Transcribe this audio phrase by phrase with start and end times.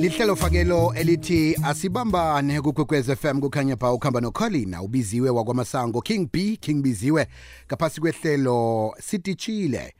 [0.00, 6.82] lihlelo fakelo elithi asibambane kukwekwez FM kukhanya pha ukhamba nocolina ubiziwe wakwamasango King B King
[6.82, 7.28] Biziwe
[7.66, 9.94] ngaphasi kwehlelo sititshile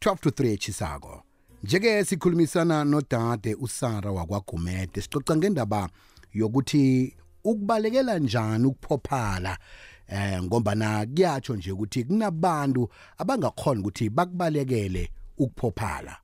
[0.00, 1.22] 12 to 3 echisako
[1.62, 5.88] njeke sikhulumisana nodade usara wakwagumede sixoxa ngendaba
[6.32, 9.58] yokuthi ukubalekela njani ukuphophala
[10.08, 12.88] eh ngombana kuyatsho nje ukuthi kunabantu
[13.18, 16.16] abangakhona ukuthi bakubalekele ukuphophala.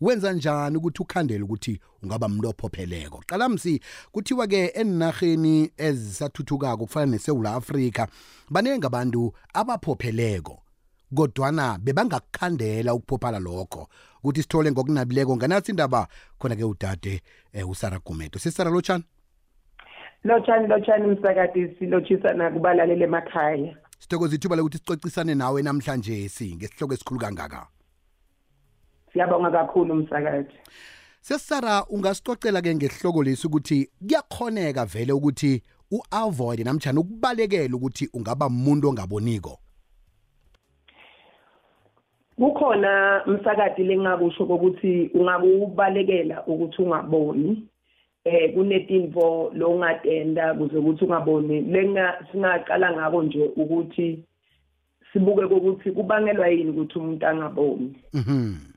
[0.00, 3.22] Wenza njani ukuthi ukhandele ukuthi ungaba umuntu ophopheleko?
[3.26, 3.80] Qala msi
[4.12, 8.06] kuthiwa ke enarheni ezisathuthukako kufana neSouth Africa
[8.50, 10.62] baningi abantu abaphopheleko
[11.14, 13.88] kodwana bebangakukhandela ukuphophala lokho.
[14.22, 16.08] Ukuthi sithole ngokunabileko nganathi indaba
[16.38, 17.20] khona ke udade
[17.52, 19.04] eh, usara gumedo sisara lotshani
[20.24, 23.76] lotshani lotshani msakati silotshisa kubalaleli emakhaya.
[23.98, 27.66] Sithokoza ithuba lokuthi sicocisane nawe namhlanje si ngesihloko esikhulu kangaka.
[29.12, 30.54] Siyabonga kakhulu msakazi
[31.20, 38.88] sesara ungasicocela ke ngesihloko lesi ukuthi kuyakhoneka vele ukuthi u-avoid namtjani ukubalekela ukuthi ungaba umuntu
[38.88, 39.58] ongaboniko?
[42.36, 47.68] Kukhona msakati lengakusho ukuthi ungakubalekela ukuthi ungaboni.
[48.24, 51.60] Eh kunetinvo longatenda kuze ukuthi ungaboni.
[51.60, 54.24] Lenga singaqala ngako nje ukuthi
[55.12, 57.96] sibuke ukuthi kubangelwa yini ukuthi umuntu angaboni.
[58.14, 58.67] Mhm.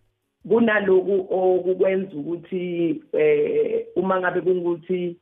[0.47, 5.15] Kunaloku okukwenza ukuthi eh uma ngabe kungukuthi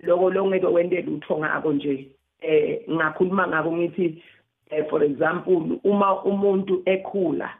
[0.00, 2.08] lokho longeke wente lutho ngako nje
[2.40, 4.22] eh ngakhuluma ngako ngithi
[4.70, 7.50] eh, for example uma umuntu ekhula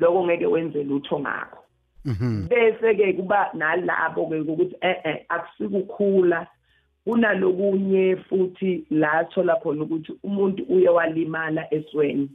[0.00, 1.58] lokho ngeke wenze lutho ngako.
[2.04, 2.48] Mhm.
[2.48, 6.46] Bese ke kuba nalabo ke ukuthi eh eh akusikukhula
[7.04, 12.30] kunalokunye futhi la thola khona ukuthi umuntu uye walimala esweni.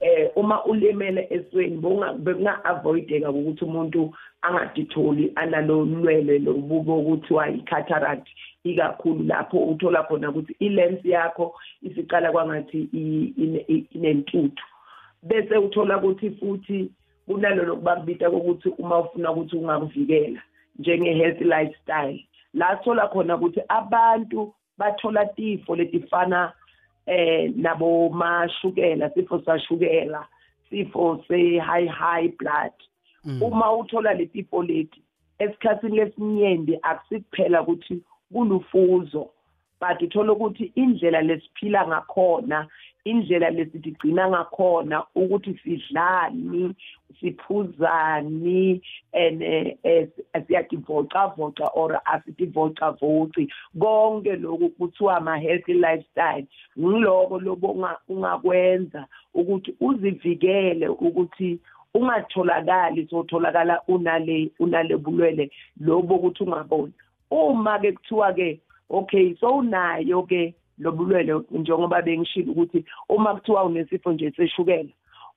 [0.00, 1.76] Eh uma ulimele esweni
[2.18, 8.28] bekunga avoideka ukuthi umuntu angaditholi analo lwele lobubo ukuthi wa cataract
[8.64, 9.24] ikakhulu.
[9.24, 12.88] Lapho uthola khona ukuthi ilens yakho isiqala kwangathi
[13.94, 14.64] inentuthu.
[15.22, 16.90] Bese uthola ukuthi futhi
[17.26, 20.42] kunalolo kubabita ukuthi uma ufuna ukuthi ungakuvikela
[20.78, 22.24] njenge healthy lifestyle.
[22.54, 26.52] La thola khona ukuthi abantu bathola tifo letifana
[27.08, 30.26] eh nabo mashukela sifo sashukela
[30.70, 32.72] sifo se high high blood
[33.40, 35.02] uma uthola letifo leti
[35.38, 38.02] esikhatsini lesinyenti akusikuphela ukuthi
[38.32, 39.30] kulufuzo
[39.80, 42.66] but uthola ukuthi indlela lesiphila ngakhona
[43.04, 46.74] indlela lesitigcina ngakhona ukuthi sidlani
[47.20, 48.80] siphuzani
[49.12, 49.42] and
[50.46, 53.48] siyadivoca-voca or asitivoca-voci
[53.78, 56.46] konke lokhu kuthiwa ama-healthy lifestyle.
[56.78, 61.58] Ngiloko lobo ungakwenza ukuthi uzivikele ukuthi
[61.94, 66.92] ungatholakali sotholakala unale unale bulwele lobo ukuthi ungaboni.
[67.30, 68.60] Uma ke kuthiwa ke
[68.90, 74.88] okay so unayo ke lobulwele njengoba bengishilo ukuthi uma kuthiwa unesifo nje seshukela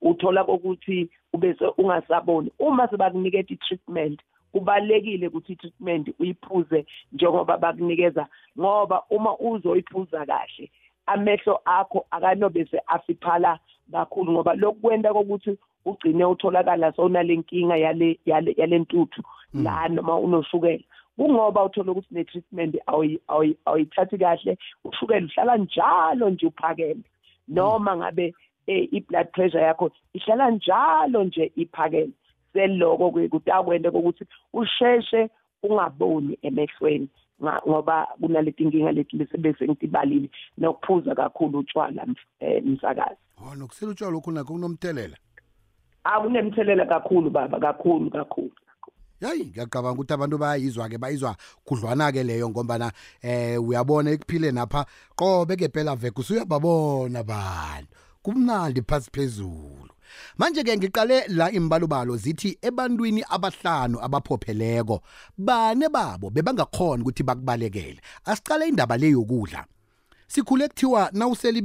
[0.02, 2.52] uthola ukuthi ubese ungasaboni.
[2.60, 4.20] Uma sebakunikeza i-treatment
[4.52, 8.28] kubalekile ukuthi i-treatment uyiphuze njengoba bakunikeza
[8.60, 10.72] ngoba uma uzoyiphuza kahle
[11.06, 13.60] amehlo akho akanobe se afiphala
[13.92, 19.22] kakhulu ngoba lokwenda kokuthi ugcine utholakala sowunalenkinga yale yale yalentuthu
[19.54, 20.84] la noma unoshukela.
[21.18, 22.76] Kungoba uthola ukuthi ne treatment
[23.66, 27.04] awuyithathi kahle ushukela uhlala njalo nje uphakeme.
[27.48, 28.34] Noma ngabe
[28.68, 32.14] i-blood pressure yakho ihlala njalo nje iphakeme.
[32.54, 35.30] Seloko ke kutakwenda kokuthi usheshe
[35.64, 37.10] ungaboni emehlweni
[37.42, 42.06] ngoba kunaleti nkinga leti bese ngitibalile nokuphuza kakhulu utshwala
[42.64, 43.18] msakazi.
[43.38, 45.18] Oh nokusela utshwala lokhu nakho kunomthelela.
[46.04, 48.52] Akunemthelela kakhulu baba kakhulu kakhulu.
[49.22, 54.86] Yayi ngiyacabanga ukuthi abantu bayayizwa-ke bayizwa khudlwana-ke leyo ngombana eh uyabona ekuphile napha.
[55.16, 57.90] Qobe ke phela veke usuyababona abantu.
[58.24, 59.92] Kumnandi phasi phezulu.
[60.38, 65.02] Manje-ke ngiqale la imbalobalo zithi ebantwini abahlanu abaphopheleko
[65.38, 68.02] bane babo bebangakhona ukuthi bakubalekele.
[68.26, 69.66] Asicale indaba le yokudla.
[70.28, 71.58] Sikhule kuthiwa nawusela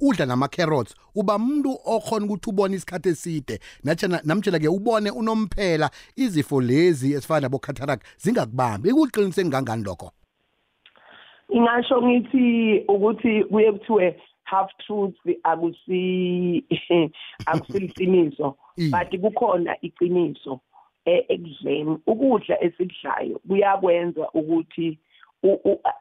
[0.00, 3.58] udla nama-carrots uba muntu okhona ukuthi ubone isikhathi eside.
[4.24, 8.88] Namtshela-ke ubone unomphela izifo lezi ezifana nabo-cataract zingakubambi.
[8.88, 10.10] Ikuqinise ngangani lokho?
[11.48, 16.64] Ingasho ngithi ukuthi kuye kuthiwe half truth akusi
[17.46, 18.56] akusiliciniso
[18.90, 20.60] but kukhona iciniso
[21.04, 21.98] ekudleni.
[22.06, 24.98] Ukudla esikudlayo kuyakwenza ukuthi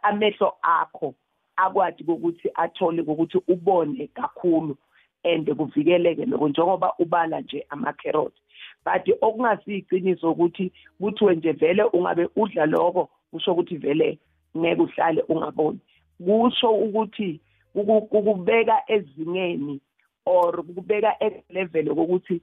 [0.04, 1.16] amehlo akho
[1.56, 4.78] akwazi ukuthi athole ukuthi ubone kakhulu
[5.24, 8.38] and kuvikeleke lokho njengoba ubala nje ama carrots
[8.86, 14.20] but okungasiyiciniso ukuthi kuthiwe nje vele ungabe udla lokho kusho ukuthi vele
[14.58, 15.80] ngeke uhlale ungaboni.
[16.26, 17.40] Kusho ukuthi
[17.76, 19.82] ukubeka ezingeni
[20.26, 22.42] or ukubeka elevel ukuthi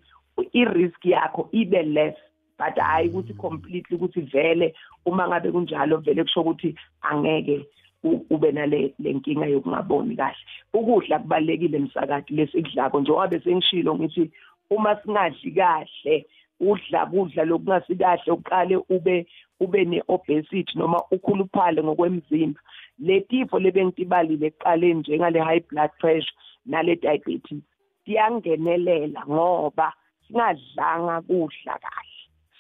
[0.53, 2.17] i-risk yakho ibe less
[2.59, 4.75] but hayi ukuthi completely ukuthi vele
[5.07, 7.67] uma ngabe kunjalo vele kusho ukuthi angeke
[8.02, 10.43] ube nale lenkinga yokungaboni kahle.
[10.75, 14.31] Ukudla kubalekile emsakati lesikudlako njengoba bese ngishilo ngithi
[14.70, 16.26] uma singadli kahle
[16.61, 19.26] udla kudla lokungasi uqale ube
[19.61, 22.61] ube ne-obesity noma ukhuluphale ngokwemzimba.
[22.99, 26.37] Le tifo lebengitibalile ekuqaleni njengale high blood pressure
[26.67, 27.62] nale diabetes
[28.05, 29.93] tiyangenelela ngoba
[30.26, 32.10] singadlanga kudla kahle.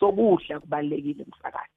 [0.00, 1.70] Sokudla kubalekile msakade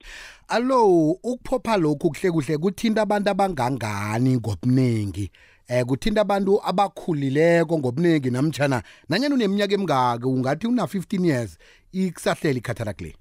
[0.48, 5.30] allo ukuphopha lokhu kuhle kuhle kuthinta abantu abangangani ngobuningi
[5.68, 11.58] eh kuthinta abantu abakhulileko ngobuningi namtjana nanyana uneminyaka emingaki ungathi una 15 years
[11.92, 13.14] ikusahlela i-cataract le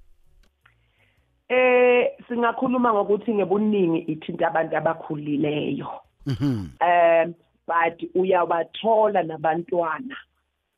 [1.50, 5.88] eh singakhuluma ngokuthi ngebuningi ithinta abantu abakhulileyo
[6.26, 6.68] mhm.
[6.80, 7.28] Eh
[7.68, 10.16] but uyabathola nabantwana.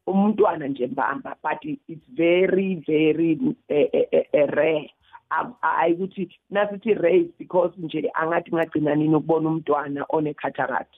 [0.08, 4.92] Umntwana nje mbamba but it's very very uh, uh, uh, rare.
[5.62, 10.94] Hayi ukuthi nasithi race because nje angathi ngagcina nini ukubona umntwana one cataract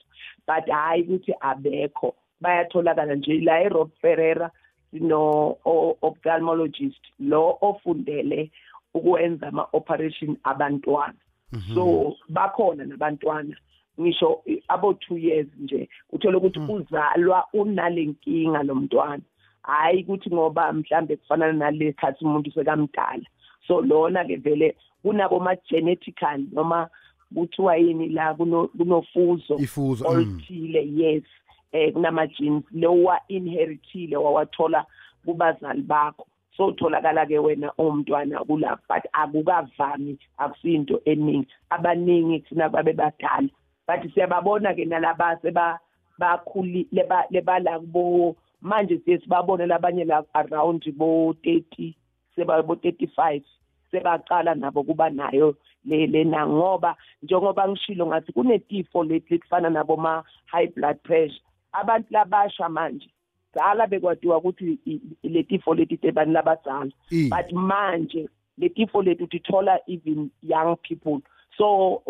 [0.46, 2.14] but hayi ukuthi abekho.
[2.40, 4.50] Bayatholakala nje la eRob Ferreira
[4.90, 5.56] sino
[6.02, 8.50] ophthalmologist lo ofundele
[8.94, 11.14] ukwenza ama operation abantwana.
[11.52, 11.74] Mhm.
[11.74, 13.56] so bakhona nabantwana.
[14.00, 16.70] Ngisho abo 2 years nje uthola ukuthi mm.
[16.70, 19.22] uzalwa unalenkinga lo mntwana.
[19.62, 23.24] Hayi ukuthi ngoba mhlambe kufanana nalekhathi umuntu sekamdala.
[23.66, 26.88] So lona ke vele kunabo ma genetical noma
[27.34, 30.10] kuthiwa yini la kunofuzo ifuzo mm.
[30.10, 31.24] oluthile yes
[31.72, 34.86] eh kunama genes lowa inheritile wawathola
[35.24, 36.26] kubazali bakho.
[36.56, 41.48] So utholakala ke wena umntwana kulapho but akukavami akusinto eningi.
[41.70, 43.48] Abaningi thina babe badala.
[43.88, 45.80] But siyababona ke nalaba seba
[46.18, 51.94] bakhuli leba lebala kubo manje siye sibabone labanye la around bo 30
[52.36, 53.42] seba bo 35
[53.90, 60.22] sebaqala nabo kuba nayo le lena ngoba njengoba ngishilo ngathi kunetifo leti lifana nabo ma
[60.46, 61.42] high blood pressure
[61.72, 63.10] abantu labasha manje
[63.54, 64.78] dala bekwadiwa ukuthi
[65.22, 66.90] letifo leti tebani labadzala
[67.30, 71.20] but manje letifo leti utithola even young people
[71.58, 72.02] so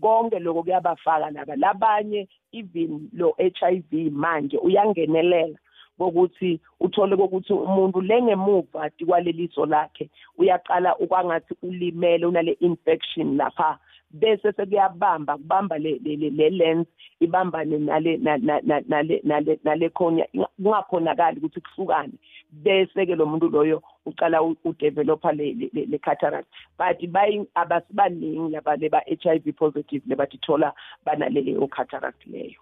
[0.00, 5.58] konke lokho kuyabafaka laba labanye even lo HIV manje uyangenelela
[5.98, 13.78] bokuthi uthole ukuthi umuntu lengemuva kwaleliso lakhe uyaqala ukwangathi ulimele unale infection lapha
[14.14, 16.86] bese sekuyabamba kubamba le le lens
[17.20, 20.26] ibambane nale nale nale nale khonya
[20.62, 22.14] kungakhonakali ukuthi kuhlukane.
[22.52, 26.48] Bese ke lo muntu loyo uqala udevelopa le le cataract.
[26.78, 30.72] But bayi abasibaningi laba leba HIV positive lebatithola
[31.04, 32.60] banale cataract leyo.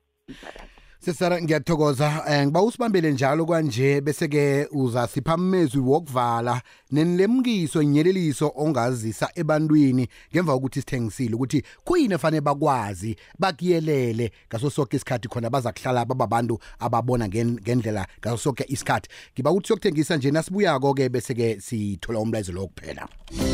[1.04, 10.08] Sesara ngiyathokoza um ngiba usibambele njalo kwanje bese-ke uzasipha mmezwi wokuvala nenilemkiso inyeleliso ongazisa ebantwini
[10.32, 16.58] ngemva kokuthi sithengisile ukuthi kuyini efanele bakwazi bakuyelele ngaso sonke isikhathi khona baza kuhlala bababantu
[16.78, 19.08] ababona ngendlela ngaso sonke isikhathi.
[19.34, 23.08] Ngiba ukuthi siyokuthengisa nje nasibuyako-ke bese-ke sithola umlayezo lo kuphela.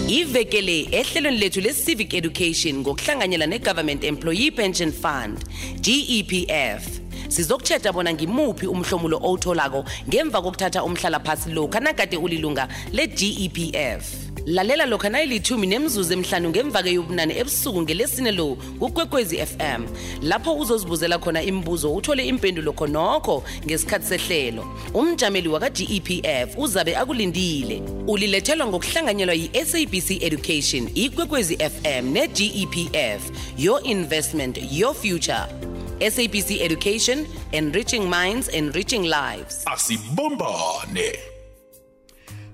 [0.09, 5.39] Ivekele ehlelweni lethu le-civic education ngokuhlanganyela ne-government employee pension fund
[5.81, 14.87] gepf sizokutsheda bona ngimuphi umhlomulo owutholako ngemva kokuthatha umhlala phasi lokha nakade ulilunga le-gepf lalela
[14.87, 19.87] lokha nayilithumi nemzuzu emhlanu ngemva-ke yobunane ebusuku ngelesine lo kukwekwezi fm
[20.23, 24.65] lapho uzozibuzela khona imibuzo uthole impendulo khonokho ngesikhathi sehlelo.
[24.95, 27.83] Umjameli waka-gepf uzabe akulindile.
[28.07, 33.23] Ulilethelwa ngokuhlanganyelwa yi-sabc education ikwekwezi fm ne-gepf
[33.59, 35.58] your investment your future.
[36.01, 39.65] SABC Education, enriching minds, enriching lives.
[39.65, 41.19] Asibombane.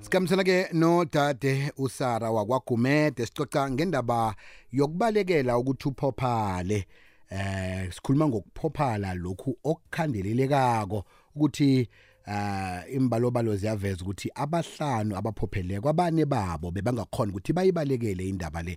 [0.00, 4.34] Sikamsana ke no dade uSara wakwagumede sicoca ngendaba
[4.72, 6.86] yokubalekela ukuthi uphophale.
[7.30, 11.04] Eh sikhuluma ngokuphophala lokhu okukhandelelekako
[11.36, 11.88] ukuthi
[12.26, 18.76] uh imbalobalo ziyaveza ukuthi abahlanu abaphopheleko abane babo bebangakhona ukuthi bayibalekele indaba le.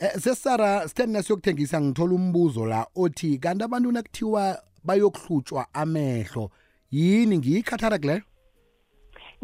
[0.00, 6.50] Eh, sesara sitheni siyokuthengisa ngithola umbuzo la othi kanti abantu nakuthiwa bayokuhlutshwa amehlo
[6.90, 7.38] yini?
[7.38, 8.22] Ngiyikhatharak leyo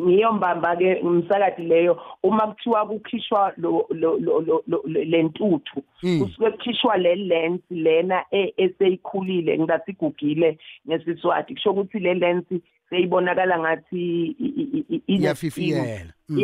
[0.00, 6.20] ngiyombamba ke umsakadi leyo uma kuthiwa kukhishwa lo lo- lo- lentuthu Mm.
[6.22, 11.54] kusuke kukhishwa le lens lena e- eseyikhulile ngathi igugile ngesiswati.
[11.54, 12.44] Kusho ukuthi le lens
[12.90, 16.12] seyibonakala ngathi i- i- i- ine- Iyafifiyela.
[16.28, 16.38] Mm.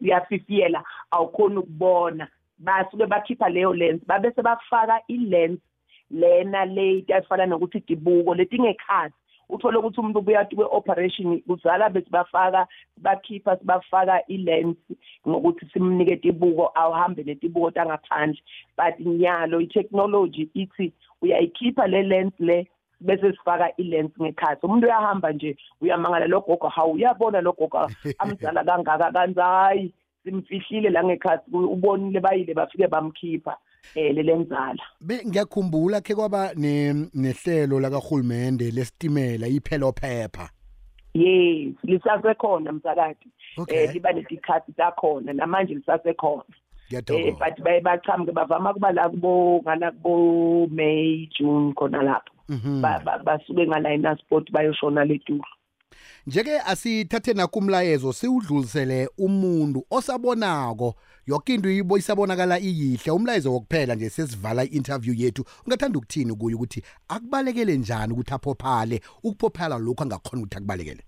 [0.00, 2.28] iyafifiyela awukhona ukubona.
[2.58, 4.00] Basuke bakhipha leyo lens.
[4.06, 5.58] Babe sebafaka i-lens
[6.10, 9.14] lena le efana nokuthi dibuko letingekhathi
[9.50, 12.66] uthole ukuthi umuntu ubuya kwe-operation kuzala bese bafaka
[12.96, 14.76] bakhipha sibafaka i-lens
[15.28, 18.40] ngokuthi simnike tibuko awuhambe netibuko tangaphandle.
[18.76, 20.92] But nyalo i-technology ithi
[21.22, 22.66] uyayikhipha le lens le
[23.00, 28.64] bese sifaka i-lens ngekhathi umuntu uyahamba nje uyamangala lo gogo hawu uyabona lo gogo amdala
[28.64, 29.92] kangaka kanti hayi
[30.24, 33.56] simfihlile la ngekhathi ubonile bayile bafike bamkhipha
[33.96, 40.50] um le lenzala be ngiyakhumbula ke kwaba ne- nehlelo lakahulumende lesitimela iphelo phepha
[41.14, 43.28] yes lisasekhona msakati
[43.58, 43.86] Okay.
[43.86, 46.42] um liba netikhathi takhona namanje lisasekhona.
[46.42, 46.54] Um
[46.90, 52.32] ngiyathokoza but baye bachamuke bavama kuba la kubo ngana kubo may june khona lapho.
[52.34, 52.36] Mhm.
[52.36, 52.37] Ba- ba-
[53.24, 55.44] basuke ngalayina sport bayoshona letulu
[56.26, 60.94] njeke asithathe nakumlayezo siwudlulisele umuntu osabonako
[61.26, 66.82] yonke into ibo isabonakala iyihle umlayezo wokuphela nje sesivala i-interview yethu ungathanda ukuthini kuye ukuthi
[67.08, 71.02] akubalekele njani ukuthi aphophale ukuphophala lokhu angakhona ukuthi akubalekele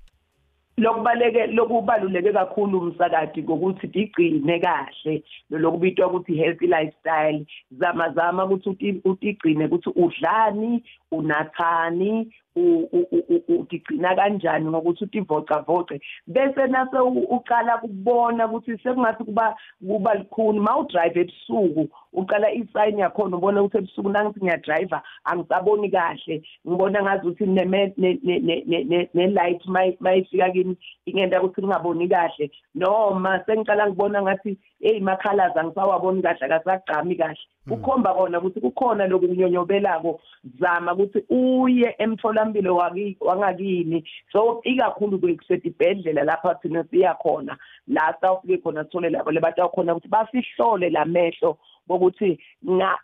[0.77, 9.01] lokubaleke lokubaluleke kakhulu umsakadi ngokuthi tigcine kahle lokubitwa ukuthi healthy lifestyle zama zama ukuthi uti-
[9.05, 10.83] utigcine ukuthi udlani
[11.13, 18.79] unathani u- u- u- u- utigcina kanjani ngokuthi utivocavoce bese nase u- uqala kubona ukuthi
[18.79, 25.03] sekungathi kuba kuba likhuni ma udrive ebusuku uqala isayini yakhona ubona ukuthi ebusuku nangithi ngiyadriver
[25.25, 26.43] angisaboni kahle.
[26.69, 29.63] Ngibona ngazi ukuthi neme- ne- ne- ne- ne- ne- ne-light
[30.01, 30.77] mayifika kimi
[31.07, 32.51] ingenda ukuthi ngingaboni kahle.
[32.75, 37.39] Noma sengiqala ngibona ngathi eyi makhalazi angisawaboni kahle akasagqami kahle.
[37.69, 40.21] Kukhomba kona ukuthi kukhona loku kunyonyobelako.
[40.61, 42.77] Zama ukuthi uye emtholampilo
[43.21, 44.05] wangakini.
[44.33, 47.57] So ikakhulu kusetibhedlela lapha thina siya khona
[47.89, 52.39] la sawufike khona sithole labo lebatawukhona ukuthi basihlole lamehlo bokuthi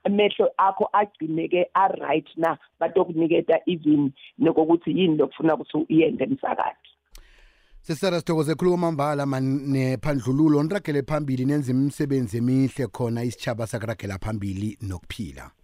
[0.04, 6.86] amehlo akho agcineke a-right na batokuniketa even nokokuthi yini lokufuna ukuthi uyende emsakade
[7.86, 10.62] sisara sithokoze khulu kwamambala nephandlululo.
[10.62, 15.55] Niragele phambili nenza imisebenzi emihle khona isitshaba sakuragela phambili nokuphila.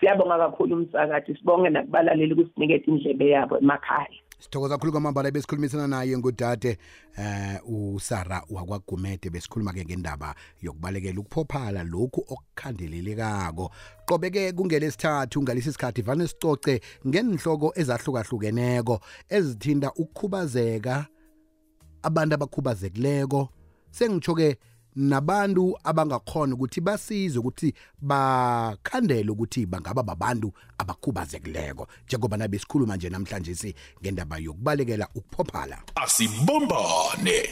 [0.00, 4.08] Siyabonga kakhulu umsakade sibonge nakubalaleli ukusiniketa indlebe yabo emakhaya.
[4.38, 6.78] Sithokoza khulu kwamambala besikhulumisana naye ngudade
[7.18, 9.30] eh usara wakwagumede.
[9.30, 13.70] Besikhuluma-ke ngendaba yokubalekela ukuphophala lokhu okukhandelelekako
[14.06, 21.06] qobe-ke kungelesithathu ngalesi sikhathi vane sicoce ngenhloko ezahlukahlukeneko ezithinta ukukhubazeka
[22.02, 23.48] abantu abakhubazekileko.
[23.90, 24.58] Sengitsho-ke
[24.96, 33.54] nabantu abangakhona ukuthi basize ukuthi bakhandele ukuthi bangaba babantu abakhubazekileko njengoba nabe sikhuluma nje namhlanje
[33.54, 37.48] si ngendaba yokubalekela ukuphophala Asibumbane.